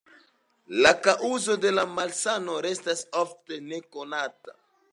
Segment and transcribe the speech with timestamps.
[0.85, 4.57] La kaŭzo de la malsano restas ofte nekonata.